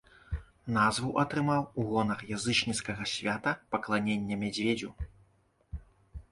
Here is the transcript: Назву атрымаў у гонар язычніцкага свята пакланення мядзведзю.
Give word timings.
Назву 0.77 1.11
атрымаў 1.23 1.61
у 1.83 1.85
гонар 1.91 2.23
язычніцкага 2.39 3.03
свята 3.13 3.55
пакланення 3.75 4.35
мядзведзю. 4.45 4.91